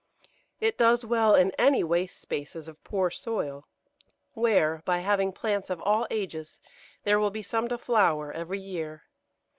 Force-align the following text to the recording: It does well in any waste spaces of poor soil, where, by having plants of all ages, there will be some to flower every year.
It 0.59 0.79
does 0.79 1.05
well 1.05 1.35
in 1.35 1.51
any 1.59 1.83
waste 1.83 2.19
spaces 2.19 2.67
of 2.67 2.83
poor 2.83 3.11
soil, 3.11 3.67
where, 4.33 4.81
by 4.83 4.97
having 4.97 5.31
plants 5.31 5.69
of 5.69 5.79
all 5.83 6.07
ages, 6.09 6.59
there 7.03 7.19
will 7.19 7.29
be 7.29 7.43
some 7.43 7.67
to 7.67 7.77
flower 7.77 8.31
every 8.33 8.59
year. 8.59 9.03